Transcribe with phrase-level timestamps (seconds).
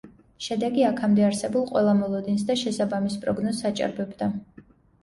[0.45, 4.35] შედეგი აქამდე არსებულ ყველა მოლოდინს და შესაბამის პროგნოზს აჭარბებდა.